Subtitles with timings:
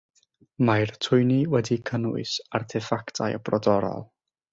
[0.69, 4.03] Mae'r twyni wedi cynnwys arteffactau brodorol.